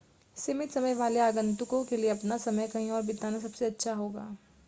सीमित 0.37 0.71
समय 0.71 0.93
वाले 0.95 1.19
आगंतुकों 1.19 1.83
के 1.85 1.97
लिए 1.97 2.09
अपना 2.09 2.37
समय 2.39 2.67
कहीं 2.67 2.89
और 2.91 3.01
बिताना 3.05 3.39
सबसे 3.39 3.65
अच्छा 3.65 3.93
होगा 3.93 4.27